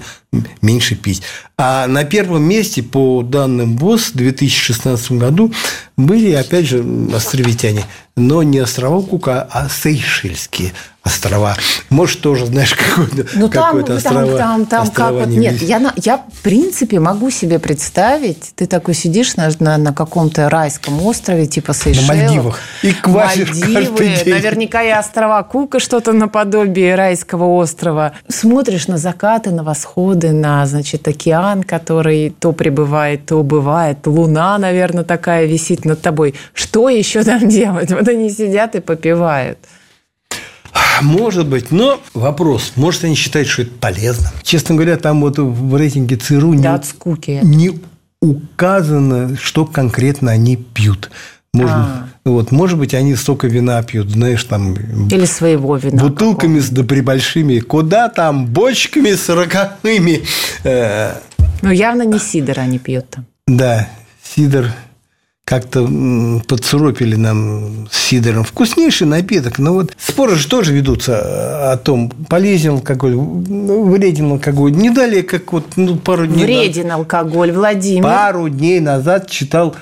меньше 0.62 0.94
пить. 0.96 1.22
А 1.56 1.86
на 1.86 2.04
первом 2.04 2.42
месте, 2.42 2.82
по 2.82 3.22
данным 3.22 3.76
ВОЗ, 3.76 4.10
в 4.10 4.16
2016 4.16 5.12
году 5.12 5.52
были, 5.96 6.32
опять 6.32 6.66
же, 6.66 6.84
островитяне, 7.14 7.84
но 8.16 8.42
не 8.42 8.58
острова 8.58 9.02
Кука, 9.02 9.46
а 9.50 9.68
Сейшельские 9.68 10.72
острова. 11.04 11.54
Может, 11.90 12.20
тоже, 12.22 12.46
знаешь, 12.46 12.74
какой-то 12.74 13.26
ну, 13.34 13.50
какой 13.50 13.84
там, 13.84 13.96
острова. 13.96 14.38
Там, 14.38 14.66
там, 14.66 14.82
острова 14.82 15.08
как 15.08 15.18
вот, 15.18 15.28
не 15.28 15.36
нет, 15.36 15.62
я, 15.62 15.92
я, 15.96 16.16
в 16.16 16.42
принципе, 16.42 16.98
могу 16.98 17.30
себе 17.30 17.58
представить, 17.58 18.52
ты 18.54 18.66
такой 18.66 18.94
сидишь 18.94 19.36
на, 19.36 19.50
на, 19.58 19.76
на 19.76 19.92
каком-то 19.92 20.48
райском 20.48 21.04
острове, 21.04 21.46
типа 21.46 21.74
Сейшелов. 21.74 22.08
На 22.08 22.14
Мальдивах. 22.14 22.58
И 22.82 22.92
квасишь 22.92 23.50
Мальдивы, 23.50 24.16
наверняка 24.26 24.82
и 24.82 24.90
острова 24.90 25.42
Кука, 25.42 25.78
что-то 25.78 26.12
наподобие 26.12 26.94
райского 26.94 27.44
острова. 27.44 28.12
Смотришь 28.28 28.88
на 28.88 28.96
закаты, 28.96 29.50
на 29.50 29.62
восходы, 29.62 30.23
на, 30.32 30.66
значит, 30.66 31.06
океан, 31.08 31.62
который 31.62 32.34
то 32.38 32.52
прибывает, 32.52 33.26
то 33.26 33.36
убывает. 33.36 34.06
Луна, 34.06 34.58
наверное, 34.58 35.04
такая 35.04 35.46
висит 35.46 35.84
над 35.84 36.00
тобой. 36.00 36.34
Что 36.52 36.88
еще 36.88 37.24
там 37.24 37.48
делать? 37.48 37.90
Вот 37.90 38.08
они 38.08 38.30
сидят 38.30 38.74
и 38.74 38.80
попивают. 38.80 39.58
Может 41.02 41.46
быть, 41.48 41.70
но 41.70 42.00
вопрос, 42.14 42.72
может 42.76 43.04
они 43.04 43.14
считают, 43.14 43.48
что 43.48 43.62
это 43.62 43.72
полезно. 43.80 44.32
Честно 44.42 44.74
говоря, 44.74 44.96
там 44.96 45.20
вот 45.20 45.38
в 45.38 45.76
рейтинге 45.76 46.16
ЦРУ 46.16 46.54
да, 46.60 46.78
не, 46.78 46.84
скуки. 46.84 47.40
не 47.42 47.80
указано, 48.20 49.36
что 49.36 49.66
конкретно 49.66 50.32
они 50.32 50.56
пьют. 50.56 51.10
Можно, 51.52 51.76
а. 51.76 52.08
Вот, 52.24 52.52
может 52.52 52.78
быть, 52.78 52.94
они 52.94 53.14
столько 53.16 53.48
вина 53.48 53.82
пьют, 53.82 54.10
знаешь, 54.10 54.42
там... 54.44 54.74
Или 55.10 55.26
своего 55.26 55.76
вина. 55.76 56.02
Бутылками 56.02 56.58
с 56.58 56.70
да 56.70 56.82
прибольшими. 56.82 57.58
Куда 57.58 58.08
там? 58.08 58.46
Бочками 58.46 59.12
с 59.12 59.28
роковыми. 59.28 60.22
Ну, 61.62 61.70
явно 61.70 62.02
не 62.02 62.18
сидор 62.18 62.60
они 62.60 62.78
пьют 62.78 63.10
там. 63.10 63.26
Да, 63.46 63.88
сидор 64.22 64.66
как-то 65.44 65.86
подсуропили 66.48 67.16
нам 67.16 67.86
с 67.90 67.98
сидором. 67.98 68.44
Вкуснейший 68.44 69.06
напиток. 69.06 69.58
Но 69.58 69.74
вот 69.74 69.94
споры 69.98 70.36
же 70.36 70.48
тоже 70.48 70.72
ведутся 70.72 71.72
о 71.72 71.76
том, 71.76 72.10
полезен 72.28 72.72
алкоголь, 72.72 73.14
вреден 73.14 74.32
алкоголь. 74.32 74.72
Не 74.72 74.88
далее, 74.90 75.22
как 75.22 75.52
вот 75.52 75.76
ну, 75.76 75.96
пару 75.96 76.26
дней 76.26 76.44
Вреден 76.44 76.84
назад, 76.84 76.98
алкоголь, 77.00 77.52
Владимир. 77.52 78.02
Пару 78.02 78.48
дней 78.48 78.80
назад 78.80 79.28
читал 79.30 79.76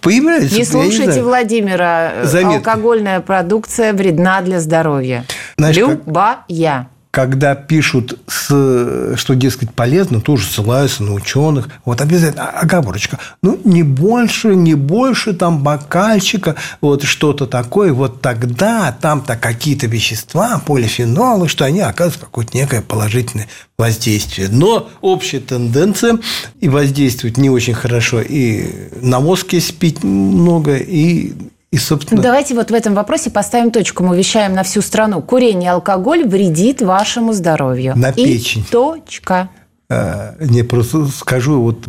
появляется. 0.00 0.54
Не 0.54 0.64
слушайте 0.64 1.16
не 1.16 1.20
Владимира. 1.22 2.12
Заметки. 2.24 2.56
Алкогольная 2.56 3.20
продукция 3.20 3.92
вредна 3.92 4.40
для 4.40 4.60
здоровья. 4.60 5.24
Знаешь, 5.56 5.76
Любая. 5.76 6.88
Когда 7.10 7.54
пишут, 7.54 8.18
с, 8.26 9.16
что, 9.16 9.34
дескать, 9.34 9.72
полезно, 9.72 10.20
тоже 10.20 10.46
ссылаются 10.46 11.02
на 11.02 11.14
ученых. 11.14 11.68
Вот 11.84 12.00
обязательно 12.00 12.50
оговорочка. 12.50 13.18
Ну, 13.42 13.58
не 13.64 13.82
больше, 13.82 14.54
не 14.54 14.74
больше 14.74 15.32
там 15.32 15.62
бокальчика, 15.62 16.56
вот 16.80 17.04
что-то 17.04 17.46
такое. 17.46 17.92
Вот 17.92 18.20
тогда 18.20 18.96
там-то 19.00 19.36
какие-то 19.36 19.86
вещества, 19.86 20.60
полифенолы, 20.64 21.48
что 21.48 21.64
они 21.64 21.80
оказывают 21.80 22.24
какое-то 22.24 22.56
некое 22.56 22.82
положительное 22.82 23.48
воздействие. 23.78 24.48
Но 24.50 24.90
общая 25.00 25.40
тенденция 25.40 26.18
и 26.60 26.68
воздействует 26.68 27.36
не 27.36 27.48
очень 27.48 27.74
хорошо 27.74 28.20
и 28.20 28.90
на 29.00 29.20
мозг, 29.20 29.52
если 29.52 29.72
пить 29.72 30.02
много, 30.02 30.76
и 30.76 31.32
и, 31.70 31.76
собственно... 31.76 32.22
Давайте 32.22 32.54
вот 32.54 32.70
в 32.70 32.74
этом 32.74 32.94
вопросе 32.94 33.30
поставим 33.30 33.70
точку. 33.70 34.02
Мы 34.02 34.16
вещаем 34.16 34.54
на 34.54 34.62
всю 34.62 34.80
страну. 34.80 35.20
Курение 35.20 35.72
алкоголь 35.72 36.26
вредит 36.26 36.80
вашему 36.80 37.32
здоровью. 37.34 37.92
На 37.96 38.12
печень. 38.12 38.62
И 38.62 38.64
точка. 38.64 39.50
А, 39.90 40.34
не, 40.40 40.62
просто 40.62 41.06
скажу, 41.06 41.60
вот 41.62 41.86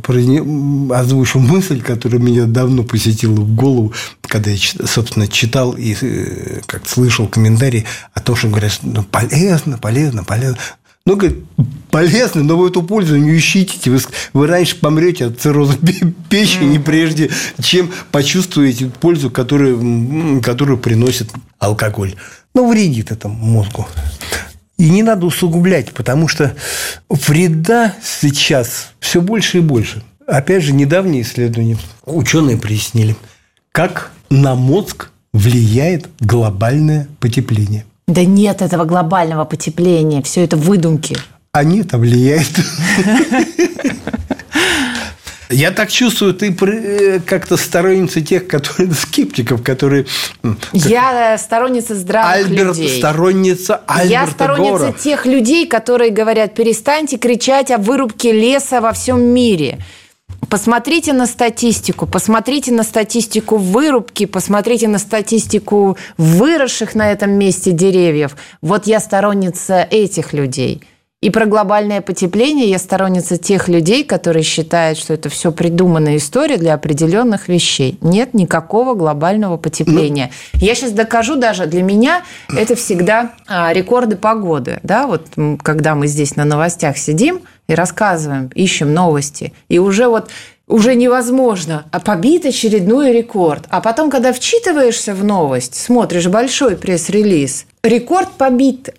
озвучу 0.93 1.39
мысль, 1.39 1.81
которая 1.81 2.19
меня 2.19 2.45
давно 2.45 2.83
посетила 2.83 3.33
в 3.33 3.55
голову, 3.55 3.93
когда 4.21 4.51
я, 4.51 4.57
собственно, 4.57 5.27
читал 5.27 5.73
и 5.73 5.95
э, 5.99 6.61
как 6.65 6.87
слышал 6.87 7.27
комментарии 7.27 7.85
о 8.13 8.21
том, 8.21 8.37
что 8.37 8.47
говорят, 8.47 8.79
ну, 8.83 9.03
полезно, 9.03 9.77
полезно, 9.77 10.23
полезно. 10.23 10.57
Ну, 11.09 11.15
говорит, 11.15 11.43
полезно, 11.89 12.43
но 12.43 12.55
вы 12.55 12.69
эту 12.69 12.83
пользу 12.83 13.17
не 13.17 13.35
ищите. 13.35 13.89
Вы, 13.89 13.97
вы 14.33 14.45
раньше 14.45 14.75
помрете 14.75 15.25
от 15.25 15.39
цирроза 15.39 15.75
печени, 16.29 16.77
прежде 16.77 17.31
чем 17.63 17.91
почувствуете 18.11 18.91
пользу, 18.99 19.31
которую, 19.31 20.39
которую 20.43 20.77
приносит 20.77 21.31
алкоголь. 21.57 22.13
Ну, 22.53 22.69
вредит 22.69 23.09
это 23.09 23.27
мозгу. 23.27 23.87
И 24.77 24.87
не 24.87 25.01
надо 25.01 25.25
усугублять, 25.25 25.93
потому 25.93 26.27
что 26.27 26.55
вреда 27.09 27.95
сейчас 28.03 28.91
все 28.99 29.19
больше 29.19 29.57
и 29.57 29.61
больше. 29.61 30.03
Опять 30.27 30.61
же, 30.61 30.73
недавние 30.73 31.23
исследования 31.23 31.79
ученые 32.05 32.57
прояснили, 32.57 33.15
как 33.71 34.11
на 34.29 34.53
мозг 34.53 35.09
влияет 35.33 36.07
глобальное 36.19 37.07
потепление. 37.19 37.85
Да 38.09 38.25
нет 38.25 38.63
этого 38.63 38.85
глобального 38.85 39.45
потепления, 39.45 40.23
все 40.23 40.43
это 40.43 40.57
выдумки. 40.57 41.15
А 41.51 41.63
нет, 41.63 41.93
а 41.93 41.99
влияет. 41.99 42.49
Я 45.51 45.71
так 45.71 45.89
чувствую, 45.89 46.33
ты 46.33 46.55
э, 46.59 47.19
как-то 47.25 47.57
сторонница 47.57 48.21
тех, 48.21 48.47
которые 48.47 48.93
скептиков, 48.93 49.63
которые... 49.63 50.05
Я 50.73 51.37
сторонница 51.39 51.95
здравых 51.95 52.31
Альберт, 52.31 52.77
людей. 52.77 52.99
Сторонница 52.99 53.81
Альберта 53.87 54.11
Я 54.11 54.27
сторонница 54.27 54.79
Гора. 54.79 54.91
тех 54.91 55.25
людей, 55.25 55.67
которые 55.67 56.11
говорят, 56.11 56.53
перестаньте 56.53 57.17
кричать 57.17 57.71
о 57.71 57.77
вырубке 57.77 58.31
леса 58.31 58.79
во 58.79 58.91
всем 58.91 59.21
мире. 59.21 59.79
Посмотрите 60.49 61.13
на 61.13 61.27
статистику, 61.27 62.07
посмотрите 62.07 62.71
на 62.71 62.81
статистику 62.81 63.57
вырубки, 63.57 64.25
посмотрите 64.25 64.87
на 64.87 64.97
статистику 64.97 65.95
выросших 66.17 66.95
на 66.95 67.11
этом 67.11 67.31
месте 67.31 67.71
деревьев. 67.71 68.35
Вот 68.61 68.87
я 68.87 68.99
сторонница 68.99 69.87
этих 69.89 70.33
людей. 70.33 70.81
И 71.21 71.29
про 71.31 71.45
глобальное 71.45 71.99
потепление 71.99 72.69
я 72.69 72.79
сторонница 72.79 73.37
тех 73.37 73.67
людей, 73.67 74.05
которые 74.05 74.41
считают, 74.41 74.97
что 74.97 75.13
это 75.13 75.27
все 75.27 75.51
придуманная 75.51 76.15
история 76.15 76.55
для 76.57 76.73
определенных 76.73 77.49
вещей. 77.49 77.97
Нет 78.01 78.33
никакого 78.33 78.95
глобального 78.95 79.57
потепления. 79.57 80.31
Ну, 80.53 80.59
я 80.61 80.75
сейчас 80.75 80.93
докажу 80.93 81.35
даже, 81.35 81.65
для 81.67 81.83
меня 81.83 82.23
это 82.55 82.75
всегда 82.75 83.33
а, 83.47 83.73
рекорды 83.73 84.15
погоды. 84.15 84.79
Да? 84.81 85.07
Вот 85.07 85.27
когда 85.61 85.93
мы 85.93 86.07
здесь 86.07 86.37
на 86.37 86.45
новостях 86.45 86.97
сидим 86.97 87.41
и 87.69 87.75
рассказываем, 87.75 88.49
ищем 88.55 88.93
новости, 88.93 89.53
и 89.69 89.79
уже 89.79 90.07
вот 90.07 90.29
уже 90.67 90.93
невозможно, 90.95 91.85
а 91.91 91.99
побит 91.99 92.45
очередной 92.45 93.11
рекорд. 93.11 93.65
А 93.69 93.81
потом, 93.81 94.11
когда 94.11 94.33
вчитываешься 94.33 95.15
в 95.15 95.23
новость, 95.23 95.75
смотришь 95.75 96.27
большой 96.27 96.75
пресс-релиз, 96.75 97.65
рекорд 97.83 98.29
побит 98.33 98.89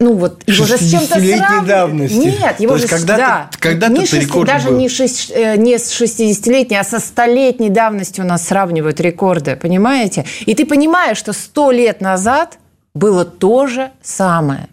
ну 0.00 0.14
вот 0.14 0.42
его 0.46 0.64
же 0.64 0.78
с 0.78 0.90
чем-то 0.90 1.06
сравнивать. 1.20 1.66
давности. 1.66 2.14
Нет, 2.14 2.58
его 2.58 2.72
То 2.72 2.78
же 2.78 2.88
когда-то, 2.88 3.18
да, 3.18 3.50
когда-то 3.58 3.92
не 3.92 4.06
6, 4.06 4.44
даже 4.46 4.68
был. 4.70 4.78
не, 4.78 4.88
6, 4.88 5.30
э, 5.30 5.56
не 5.58 5.78
с 5.78 5.92
60-летней, 5.92 6.78
а 6.78 6.84
со 6.84 6.98
столетней 7.00 7.68
давностью 7.68 8.24
у 8.24 8.26
нас 8.26 8.46
сравнивают 8.46 8.98
рекорды, 8.98 9.56
понимаете? 9.56 10.24
И 10.46 10.54
ты 10.54 10.64
понимаешь, 10.64 11.18
что 11.18 11.34
сто 11.34 11.70
лет 11.70 12.00
назад 12.00 12.58
было 12.94 13.26
то 13.26 13.66
же 13.66 13.90
самое 14.02 14.68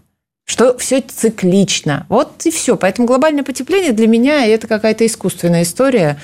что 0.47 0.77
все 0.77 1.01
циклично. 1.01 2.05
Вот 2.07 2.45
и 2.45 2.51
все. 2.51 2.77
Поэтому 2.77 3.05
глобальное 3.05 3.43
потепление 3.43 3.91
для 3.91 4.07
меня 4.07 4.45
это 4.45 4.65
какая-то 4.65 5.05
искусственная 5.05 5.63
история. 5.63 6.17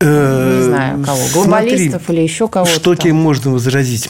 Не 0.00 0.62
знаю 0.62 1.04
кого, 1.04 1.20
глобалистов 1.34 2.02
Смотри, 2.04 2.16
или 2.16 2.22
еще 2.22 2.48
кого-то. 2.48 2.72
Что 2.72 2.94
там. 2.94 3.02
тебе 3.02 3.12
можно 3.12 3.50
возразить? 3.50 4.08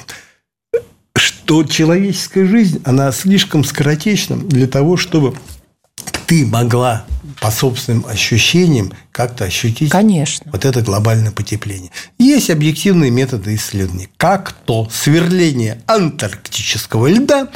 Что 1.17 1.65
человеческая 1.65 2.47
жизнь, 2.47 2.81
она 2.85 3.11
слишком 3.13 3.65
скоротечна 3.65 4.37
для 4.37 4.69
того, 4.69 4.97
чтобы 4.97 5.35
ты 6.27 6.47
могла 6.47 7.07
по 7.41 7.51
собственным 7.51 8.05
ощущениям 8.07 8.93
как-то 9.11 9.45
ощутить 9.45 9.91
Конечно. 9.91 10.51
вот 10.53 10.65
это 10.65 10.83
глобальное 10.83 11.33
потепление. 11.33 11.91
Есть 12.19 12.51
объективные 12.51 13.11
методы 13.11 13.55
исследования, 13.55 14.11
как 14.19 14.53
то 14.53 14.87
сверление 14.93 15.83
антарктического 15.87 17.09
льда, 17.09 17.49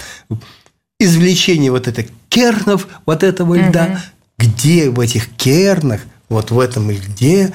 извлечение 0.99 1.71
вот 1.71 1.89
этих 1.89 2.07
кернов 2.29 2.89
вот 3.07 3.23
этого 3.23 3.55
льда, 3.55 3.85
угу. 3.85 3.99
где 4.39 4.91
в 4.91 5.01
этих 5.01 5.31
кернах, 5.31 6.01
вот 6.29 6.51
в 6.51 6.59
этом 6.59 6.91
льде 6.91 7.53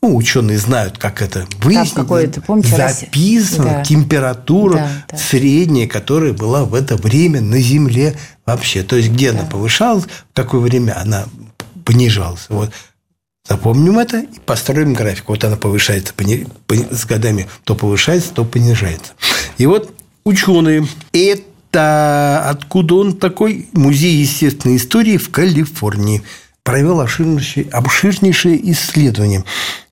ну, 0.00 0.14
ученые 0.14 0.58
знают, 0.58 0.96
как 0.96 1.22
это 1.22 1.46
выяснить. 1.60 2.44
Помните, 2.46 2.76
записана 2.76 3.64
да. 3.64 3.84
температура 3.84 4.74
да, 4.74 4.90
да. 5.10 5.16
средняя, 5.18 5.88
которая 5.88 6.32
была 6.32 6.64
в 6.64 6.74
это 6.74 6.96
время 6.96 7.40
на 7.40 7.60
Земле 7.60 8.16
вообще. 8.46 8.82
То 8.84 8.96
есть, 8.96 9.10
где 9.10 9.32
да. 9.32 9.40
она 9.40 9.48
повышалась, 9.48 10.04
в 10.04 10.34
какое 10.34 10.60
время 10.60 10.96
она 11.00 11.24
понижалась. 11.84 12.46
Вот. 12.48 12.70
Запомним 13.48 13.98
это 13.98 14.20
и 14.20 14.38
построим 14.46 14.92
график. 14.92 15.28
Вот 15.28 15.42
она 15.42 15.56
повышается 15.56 16.14
с 16.90 17.04
годами, 17.06 17.48
то 17.64 17.74
повышается, 17.74 18.32
то 18.32 18.44
понижается. 18.44 19.14
И 19.56 19.66
вот 19.66 19.92
ученые, 20.22 20.86
это 21.12 21.42
откуда 21.72 22.94
он 22.94 23.16
такой? 23.16 23.68
Музей 23.72 24.16
естественной 24.16 24.76
истории 24.76 25.16
в 25.16 25.30
Калифорнии 25.30 26.22
провел 26.62 27.00
обширнейшее, 27.00 28.72
исследование 28.72 29.44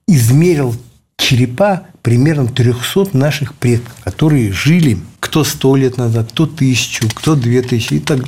измерил 0.09 0.77
черепа 1.17 1.87
примерно 2.03 2.47
300 2.47 3.17
наших 3.17 3.55
предков, 3.55 3.95
которые 4.05 4.53
жили 4.53 4.99
кто 5.21 5.43
100 5.43 5.77
лет 5.77 5.97
назад, 5.97 6.31
кто 6.31 6.47
тысячу, 6.47 7.09
кто 7.13 7.35
2000, 7.35 7.95
и 7.95 7.99
так 7.99 8.21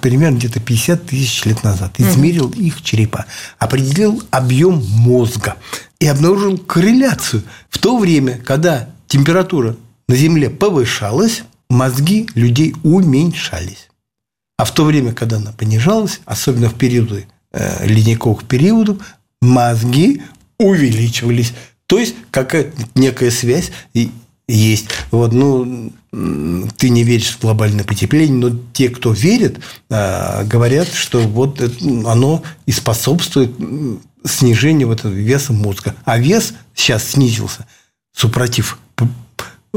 примерно 0.00 0.36
где-то 0.36 0.60
50 0.60 1.06
тысяч 1.06 1.44
лет 1.44 1.64
назад. 1.64 1.98
Измерил 1.98 2.46
угу. 2.46 2.60
их 2.60 2.82
черепа, 2.82 3.26
определил 3.58 4.22
объем 4.30 4.82
мозга 4.90 5.56
и 5.98 6.06
обнаружил 6.06 6.56
корреляцию. 6.56 7.42
В 7.68 7.78
то 7.78 7.98
время, 7.98 8.38
когда 8.38 8.88
температура 9.08 9.76
на 10.08 10.14
Земле 10.14 10.48
повышалась, 10.50 11.42
мозги 11.68 12.28
людей 12.34 12.74
уменьшались. 12.82 13.88
А 14.58 14.64
в 14.64 14.72
то 14.72 14.84
время, 14.84 15.12
когда 15.12 15.36
она 15.36 15.52
понижалась, 15.52 16.20
особенно 16.24 16.70
в 16.70 16.74
периоды 16.74 17.26
э, 17.52 17.86
ледниковых 17.86 18.44
периодов, 18.44 18.98
мозги 19.42 20.22
увеличивались. 20.58 21.52
То 21.86 21.98
есть 21.98 22.14
какая-то 22.30 22.72
некая 22.94 23.30
связь 23.30 23.70
есть. 24.48 24.86
Вот, 25.10 25.32
ну, 25.32 25.92
ты 26.76 26.88
не 26.88 27.04
веришь 27.04 27.36
в 27.36 27.40
глобальное 27.40 27.84
потепление, 27.84 28.36
но 28.36 28.58
те, 28.72 28.88
кто 28.88 29.12
верит, 29.12 29.58
а, 29.90 30.44
говорят, 30.44 30.88
что 30.88 31.20
вот 31.20 31.60
оно 31.60 32.42
и 32.64 32.72
способствует 32.72 33.52
снижению 34.24 34.88
вот 34.88 35.00
этого 35.00 35.12
веса 35.12 35.52
мозга. 35.52 35.94
А 36.04 36.18
вес 36.18 36.54
сейчас 36.74 37.10
снизился, 37.10 37.66
супротив 38.12 38.78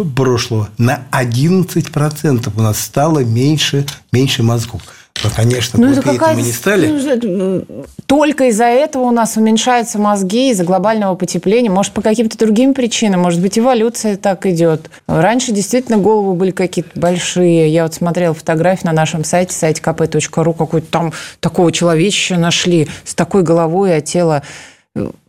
прошлого, 0.05 0.69
на 0.77 1.03
11% 1.11 2.51
у 2.55 2.61
нас 2.61 2.79
стало 2.79 3.19
меньше, 3.19 3.85
меньше 4.11 4.43
мозгов. 4.43 4.81
Ну, 5.23 5.29
конечно, 5.35 5.79
ну, 5.79 5.91
это 5.91 6.33
мы 6.33 6.41
не 6.41 6.51
стали. 6.51 6.87
Ну, 6.87 7.85
только 8.05 8.45
из-за 8.45 8.65
этого 8.65 9.03
у 9.03 9.11
нас 9.11 9.35
уменьшаются 9.35 9.99
мозги, 9.99 10.51
из-за 10.51 10.63
глобального 10.63 11.15
потепления. 11.15 11.69
Может, 11.69 11.91
по 11.93 12.01
каким-то 12.01 12.37
другим 12.37 12.73
причинам. 12.73 13.21
Может 13.21 13.41
быть, 13.41 13.59
эволюция 13.59 14.15
так 14.15 14.45
идет. 14.45 14.89
Раньше 15.07 15.51
действительно 15.51 15.97
головы 15.97 16.35
были 16.35 16.51
какие-то 16.51 16.97
большие. 16.97 17.69
Я 17.69 17.83
вот 17.83 17.93
смотрела 17.93 18.33
фотографии 18.33 18.85
на 18.85 18.93
нашем 18.93 19.25
сайте, 19.25 19.53
сайте 19.53 19.81
kp.ru, 19.81 20.53
какой-то 20.53 20.87
там 20.89 21.13
такого 21.41 21.71
человечища 21.71 22.37
нашли 22.37 22.87
с 23.03 23.13
такой 23.13 23.43
головой, 23.43 23.97
а 23.97 24.01
тело... 24.01 24.41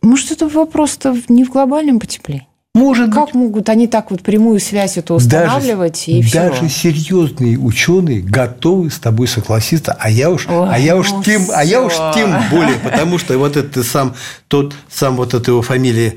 Может, 0.01 0.31
это 0.31 0.47
вопрос-то 0.47 1.15
не 1.27 1.43
в 1.43 1.51
глобальном 1.51 1.99
потеплении? 1.99 2.47
Может 2.73 3.13
как 3.13 3.25
быть. 3.25 3.33
могут 3.35 3.69
они 3.69 3.87
так 3.87 4.11
вот 4.11 4.21
прямую 4.21 4.61
связь 4.61 4.97
эту 4.97 5.15
устанавливать 5.15 6.05
даже, 6.07 6.17
и 6.17 6.21
все? 6.21 6.49
Даже 6.49 6.69
серьезные 6.69 7.57
ученые 7.57 8.21
готовы 8.21 8.89
с 8.89 8.97
тобой 8.97 9.27
согласиться, 9.27 9.95
а 9.99 10.09
я 10.09 10.29
уж, 10.29 10.47
Ой, 10.47 10.69
а 10.69 10.79
я 10.79 10.95
уж 10.95 11.11
ну 11.11 11.21
тем, 11.21 11.43
всё. 11.43 11.53
а 11.53 11.63
я 11.65 11.81
уж 11.81 11.93
тем 12.15 12.33
более, 12.49 12.75
потому 12.83 13.17
что 13.17 13.37
вот 13.37 13.57
это 13.57 13.83
сам 13.83 14.15
тот 14.47 14.73
сам 14.89 15.17
вот 15.17 15.33
эта 15.33 15.51
его 15.51 15.61
фамилия 15.61 16.15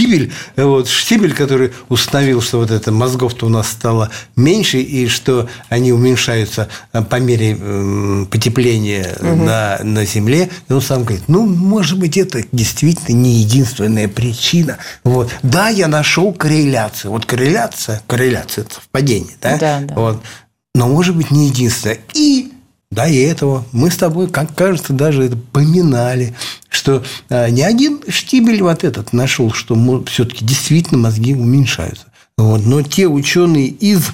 Штибель, 0.00 0.32
вот 0.56 0.88
Штибель, 0.88 1.34
который 1.34 1.72
установил, 1.90 2.40
что 2.40 2.58
вот 2.58 2.70
это 2.70 2.90
мозгов-то 2.90 3.46
у 3.46 3.48
нас 3.50 3.68
стало 3.68 4.10
меньше 4.34 4.78
и 4.78 5.08
что 5.08 5.48
они 5.68 5.92
уменьшаются 5.92 6.68
по 6.92 7.16
мере 7.16 7.56
э, 7.60 8.24
потепления 8.30 9.14
угу. 9.20 9.44
на, 9.44 9.78
на 9.82 10.06
Земле, 10.06 10.48
и 10.68 10.72
он 10.72 10.80
сам 10.80 11.04
говорит, 11.04 11.24
ну, 11.28 11.44
может 11.44 11.98
быть, 11.98 12.16
это 12.16 12.42
действительно 12.50 13.14
не 13.14 13.40
единственная 13.40 14.08
причина. 14.08 14.78
Вот. 15.04 15.30
Да, 15.42 15.68
я 15.68 15.86
нашел 15.86 16.32
корреляцию. 16.32 17.10
Вот 17.10 17.26
корреляция, 17.26 18.02
корреляция– 18.06 18.62
это 18.64 18.76
совпадение, 18.76 19.36
да? 19.42 19.58
Да, 19.58 19.80
да. 19.80 19.94
Вот. 19.94 20.22
Но, 20.74 20.88
может 20.88 21.14
быть, 21.14 21.30
не 21.30 21.48
единственное. 21.48 21.98
И 22.14 22.52
до 22.90 23.06
этого 23.06 23.64
мы 23.72 23.90
с 23.90 23.96
тобой, 23.96 24.28
как 24.28 24.54
кажется, 24.54 24.92
даже 24.92 25.24
это 25.24 25.36
поминали, 25.36 26.34
что 26.68 27.04
а, 27.28 27.48
не 27.48 27.62
один 27.62 28.00
штибель 28.08 28.62
вот 28.62 28.82
этот 28.82 29.12
нашел, 29.12 29.52
что 29.52 30.02
все-таки 30.06 30.44
действительно 30.44 30.98
мозги 30.98 31.34
уменьшаются. 31.34 32.06
Вот. 32.36 32.66
Но 32.66 32.82
те 32.82 33.06
ученые 33.06 33.68
из 33.68 34.10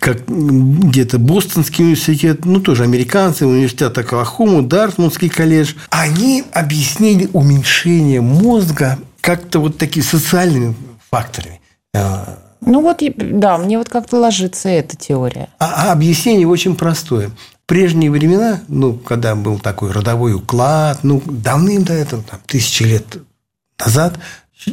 как 0.00 0.26
где-то 0.26 1.18
Бостонский 1.18 1.84
университет, 1.84 2.46
ну, 2.46 2.60
тоже 2.60 2.84
американцы, 2.84 3.46
университет 3.46 3.98
Оклахома, 3.98 4.62
Дартмутский 4.62 5.28
колледж, 5.28 5.74
они 5.90 6.42
объяснили 6.52 7.28
уменьшение 7.34 8.22
мозга 8.22 8.98
как-то 9.20 9.58
вот 9.58 9.76
такими 9.76 10.02
социальными 10.02 10.74
факторами. 11.10 11.60
Ну 11.92 12.82
вот, 12.82 13.02
да, 13.16 13.58
мне 13.58 13.78
вот 13.78 13.88
как-то 13.88 14.18
ложится 14.18 14.68
эта 14.68 14.96
теория. 14.96 15.48
А, 15.58 15.88
а 15.88 15.92
объяснение 15.92 16.46
очень 16.46 16.76
простое. 16.76 17.30
Прежние 17.70 18.10
времена, 18.10 18.62
ну, 18.66 18.94
когда 18.94 19.36
был 19.36 19.60
такой 19.60 19.92
родовой 19.92 20.34
уклад, 20.34 21.04
ну, 21.04 21.22
давным 21.24 21.84
до 21.84 21.92
этого, 21.92 22.20
там, 22.28 22.40
тысячи 22.44 22.82
лет 22.82 23.04
назад, 23.78 24.18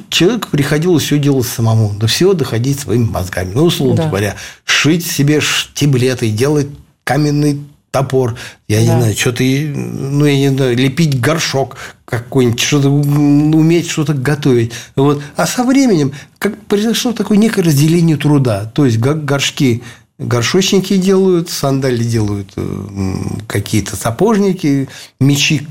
человеку 0.10 0.48
приходилось 0.50 1.04
все 1.04 1.20
делать 1.20 1.46
самому, 1.46 1.94
до 1.94 2.08
всего 2.08 2.34
доходить 2.34 2.80
своими 2.80 3.04
мозгами. 3.06 3.52
Ну, 3.54 3.66
условно 3.66 3.98
Да. 3.98 4.08
говоря, 4.10 4.36
шить 4.66 5.06
себе 5.06 5.42
штиблеты, 5.42 6.32
делать 6.32 6.70
каменный 7.04 7.62
топор, 7.92 8.36
я 8.68 8.82
не 8.82 8.88
Да. 8.88 9.00
знаю, 9.00 9.16
что-то, 9.16 9.44
ну, 9.44 10.26
я 10.26 10.36
не 10.50 10.50
знаю, 10.56 10.76
лепить 10.76 11.22
горшок 11.22 11.78
какой-нибудь, 12.04 12.60
что-то 12.60 12.90
уметь 12.90 13.92
что-то 13.92 14.16
готовить. 14.16 14.72
Вот. 14.96 15.22
А 15.36 15.46
со 15.46 15.64
временем 15.64 16.14
как 16.40 16.60
произошло 16.66 17.12
такое 17.14 17.38
некое 17.38 17.62
разделение 17.62 18.18
труда. 18.18 18.66
То 18.74 18.86
есть 18.88 18.98
го- 18.98 19.14
горшки 19.14 19.84
горшочники 20.20 20.98
делают, 20.98 21.50
сандали 21.50 22.04
делают 22.04 22.52
э, 22.56 23.14
какие-то 23.48 23.96
сапожники, 23.96 24.90
мечи 25.20 25.68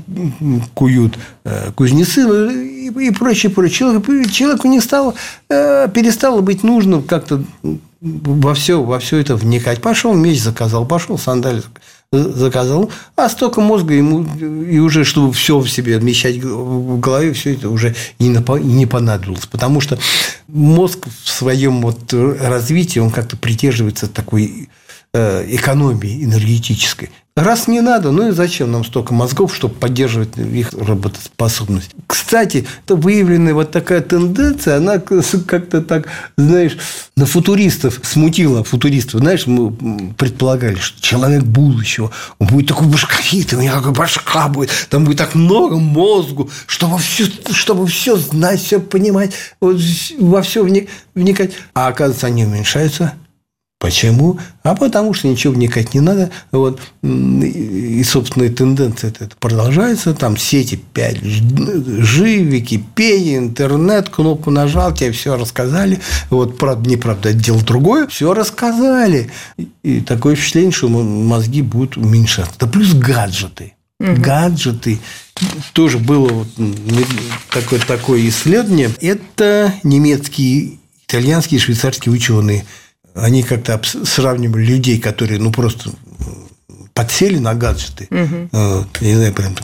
куют 0.73 1.17
э, 1.43 1.71
кузнецы 1.73 2.25
ну, 2.25 2.49
и, 2.49 3.11
прочее, 3.11 3.51
прочее. 3.51 3.77
Человек- 3.79 4.31
человеку 4.31 4.67
не 4.67 4.79
стало, 4.79 5.15
э, 5.49 5.87
перестало 5.93 6.41
быть 6.41 6.63
нужным 6.63 7.03
как-то 7.03 7.43
во 7.99 8.53
все, 8.53 8.81
во 8.81 8.99
все 8.99 9.17
это 9.17 9.35
вникать. 9.35 9.81
Пошел 9.81 10.13
меч 10.13 10.41
заказал, 10.41 10.85
пошел 10.85 11.17
сандаль 11.17 11.57
заказал, 11.57 11.81
а 13.17 13.27
столько 13.27 13.59
мозга 13.59 13.93
ему 13.93 14.23
и 14.63 14.79
уже, 14.79 15.03
чтобы 15.03 15.33
все 15.33 15.59
в 15.59 15.67
себе 15.67 15.97
вмещать 15.97 16.37
в 16.37 16.99
голове, 16.99 17.33
все 17.33 17.53
это 17.53 17.69
уже 17.69 17.95
и 18.17 18.27
не 18.27 18.85
понадобилось. 18.85 19.45
Потому 19.45 19.81
что 19.81 19.99
мозг 20.47 21.05
в 21.05 21.29
своем 21.29 21.81
вот 21.81 22.13
развитии, 22.13 22.99
он 22.99 23.09
как-то 23.09 23.35
придерживается 23.35 24.07
такой 24.07 24.69
э, 24.69 24.76
экономии 25.47 26.23
энергетической. 26.23 27.09
Раз 27.35 27.67
не 27.67 27.81
надо, 27.81 28.09
ну 28.09 28.29
и 28.29 28.31
зачем 28.31 28.71
нам 28.71 28.83
столько 28.83 29.13
мозгов, 29.13 29.55
чтобы 29.55 29.75
поддерживать 29.75 30.35
их 30.39 30.73
работоспособность? 30.73 31.91
Кстати, 32.07 32.65
это 32.83 32.95
выявленная 32.95 33.53
вот 33.53 33.69
такая 33.69 34.01
тенденция, 34.01 34.77
она 34.77 34.97
как-то 34.97 35.83
так, 35.83 36.07
знаешь, 36.35 36.77
на 37.15 37.27
футуристов 37.27 38.01
смутила 38.03 38.63
футуристов. 38.63 39.21
Знаешь, 39.21 39.45
мы 39.45 39.71
предполагали, 40.17 40.77
что 40.77 40.99
человек 40.99 41.43
будущего, 41.43 42.09
он 42.39 42.47
будет 42.47 42.69
такой 42.69 42.87
башковитый, 42.87 43.59
у 43.59 43.61
него 43.61 43.91
башка 43.91 44.47
будет, 44.47 44.71
там 44.89 45.05
будет 45.05 45.19
так 45.19 45.35
много 45.35 45.77
мозгу, 45.77 46.49
чтобы 46.65 46.97
все, 46.97 47.27
чтобы 47.51 47.85
все 47.85 48.17
знать, 48.17 48.63
все 48.63 48.79
понимать, 48.79 49.33
вот 49.61 49.79
во 50.17 50.41
все 50.41 50.63
вникать. 51.13 51.51
А 51.75 51.85
оказывается, 51.85 52.25
они 52.25 52.45
уменьшаются. 52.45 53.13
Почему? 53.79 54.39
А 54.63 54.75
потому 54.75 55.13
что 55.13 55.27
ничего 55.27 55.53
вникать 55.53 55.93
не 55.93 55.99
надо. 55.99 56.31
Вот. 56.51 56.81
И, 57.03 58.03
собственная 58.03 58.49
тенденция 58.49 59.11
это 59.11 59.29
продолжается. 59.39 60.15
Там 60.15 60.35
сети 60.35 60.79
5G, 60.95 62.37
Википедия, 62.41 63.37
интернет, 63.37 64.09
кнопку 64.09 64.49
нажал, 64.49 64.95
тебе 64.95 65.11
все 65.11 65.37
рассказали. 65.37 65.99
Вот, 66.31 66.57
правда, 66.57 66.89
неправда, 66.89 67.29
это 67.29 67.37
дело 67.37 67.61
другое. 67.61 68.07
Все 68.07 68.33
рассказали. 68.33 69.29
И 69.83 70.01
такое 70.01 70.35
впечатление, 70.35 70.71
что 70.71 70.89
мозги 70.89 71.61
будут 71.61 71.97
уменьшаться. 71.97 72.55
Да 72.59 72.65
плюс 72.65 72.95
гаджеты. 72.95 73.75
Угу. 73.99 74.21
Гаджеты. 74.21 74.97
Тоже 75.73 75.99
было 75.99 76.29
вот 76.29 76.47
такое, 77.51 77.79
такое 77.79 78.27
исследование. 78.27 78.89
Это 79.01 79.71
немецкие, 79.83 80.79
итальянские, 81.05 81.59
швейцарские 81.59 82.11
ученые– 82.11 82.65
они 83.17 83.43
как-то 83.43 83.81
сравнивали 84.03 84.65
людей, 84.65 84.99
которые 84.99 85.39
ну 85.39 85.51
просто 85.51 85.91
подсели 86.93 87.37
на 87.37 87.53
гаджеты, 87.53 88.07
угу. 88.09 88.49
я 89.01 89.07
не 89.07 89.15
знаю, 89.15 89.33
прям 89.33 89.55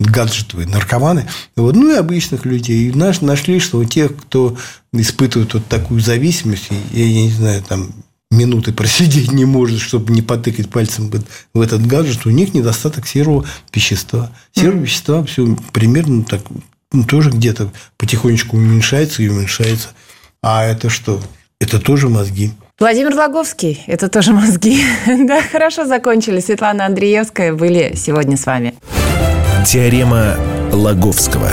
гаджетовые 0.00 0.68
наркоманы, 0.68 1.26
вот, 1.56 1.74
ну 1.74 1.92
и 1.92 1.98
обычных 1.98 2.44
людей. 2.44 2.88
И 2.88 2.92
наш, 2.92 3.20
нашли, 3.20 3.58
что 3.60 3.78
у 3.78 3.84
тех, 3.84 4.16
кто 4.16 4.56
испытывает 4.92 5.54
вот 5.54 5.66
такую 5.66 6.00
зависимость, 6.00 6.68
я, 6.92 7.04
я 7.04 7.22
не 7.22 7.30
знаю, 7.30 7.62
там 7.62 7.92
минуты 8.30 8.72
просидеть 8.72 9.32
не 9.32 9.44
может, 9.44 9.80
чтобы 9.80 10.12
не 10.12 10.22
потыкать 10.22 10.70
пальцем 10.70 11.10
в 11.54 11.60
этот 11.60 11.86
гаджет, 11.86 12.26
у 12.26 12.30
них 12.30 12.54
недостаток 12.54 13.06
серого 13.06 13.44
вещества. 13.72 14.30
Серого 14.54 14.76
mm-hmm. 14.76 14.82
вещества 14.82 15.24
все 15.24 15.56
примерно 15.72 16.24
так 16.24 16.42
ну, 16.92 17.04
тоже 17.04 17.30
где-то 17.30 17.72
потихонечку 17.96 18.56
уменьшается 18.56 19.22
и 19.22 19.28
уменьшается. 19.28 19.88
А 20.42 20.64
это 20.64 20.90
что? 20.90 21.22
Это 21.60 21.80
тоже 21.80 22.08
мозги. 22.08 22.52
Владимир 22.78 23.12
Логовский, 23.12 23.82
это 23.88 24.08
тоже 24.08 24.32
мозги. 24.32 24.84
да, 25.26 25.42
хорошо 25.42 25.84
закончили. 25.84 26.38
Светлана 26.38 26.86
Андреевская 26.86 27.52
были 27.52 27.96
сегодня 27.96 28.36
с 28.36 28.46
вами. 28.46 28.74
Теорема 29.66 30.36
Лаговского. 30.72 31.50